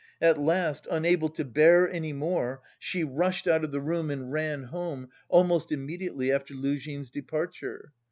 [0.19, 4.63] At last, unable to bear any more, she rushed out of the room and ran
[4.63, 7.91] home, almost immediately after Luzhin's departure.